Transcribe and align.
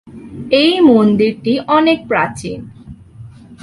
এই 0.53 0.73
মন্দিরটি 0.81 1.53
অনেক 1.67 1.99
প্রাচীন। 2.07 2.59